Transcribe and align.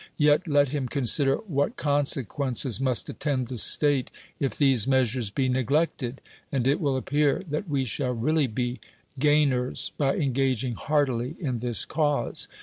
Yet 0.17 0.47
let 0.47 0.69
him 0.69 0.87
consider 0.87 1.33
A\liat 1.35 1.75
consequcuces 1.75 2.81
must 2.81 3.05
THE 3.05 3.11
WORLD'S 3.11 3.21
FAMOUS 3.21 3.21
ORATIONS 3.21 3.21
attend 3.21 3.47
the 3.49 3.57
state 3.59 4.11
if 4.39 4.57
these 4.57 4.87
measures 4.87 5.29
be 5.29 5.47
neglected, 5.47 6.21
and 6.51 6.65
it 6.65 6.81
will 6.81 6.97
appear 6.97 7.43
that 7.47 7.65
"\ve 7.67 7.85
shall 7.85 8.11
really 8.13 8.47
be 8.47 8.79
gain 9.19 9.53
ers 9.53 9.91
by 9.99 10.15
engaging 10.15 10.73
heartily 10.73 11.35
in 11.39 11.59
this 11.59 11.85
cause. 11.85 12.47